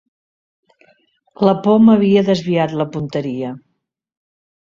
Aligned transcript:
La 1.47 1.53
por 1.67 1.77
m'havia 1.89 2.25
desviat 2.31 2.75
la 2.81 2.89
punteria. 2.95 3.51